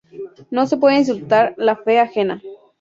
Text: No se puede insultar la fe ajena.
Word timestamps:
No 0.49 0.65
se 0.65 0.77
puede 0.77 0.95
insultar 0.97 1.53
la 1.59 1.75
fe 1.75 1.99
ajena. 1.99 2.41